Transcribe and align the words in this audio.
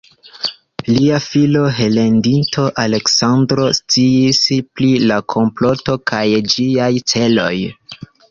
Lia 0.91 1.17
filo, 1.25 1.59
heredinto 1.79 2.63
Aleksandro 2.83 3.67
sciis 3.79 4.41
pri 4.79 4.89
la 5.13 5.19
komploto 5.35 5.99
kaj 6.13 6.25
ĝiaj 6.57 6.91
celoj. 7.13 7.55